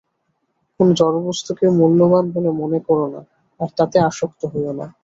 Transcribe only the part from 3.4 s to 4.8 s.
আর তাতে আসক্ত হয়ো